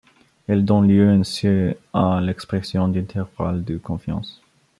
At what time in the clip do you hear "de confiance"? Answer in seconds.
3.63-4.41